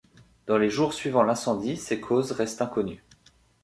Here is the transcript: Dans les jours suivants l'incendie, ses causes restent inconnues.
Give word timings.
Dans 0.47 0.57
les 0.57 0.71
jours 0.71 0.95
suivants 0.95 1.21
l'incendie, 1.21 1.77
ses 1.77 2.01
causes 2.01 2.31
restent 2.31 2.63
inconnues. 2.63 3.03